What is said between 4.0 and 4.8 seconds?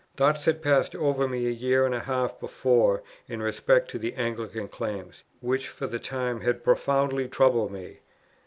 Anglican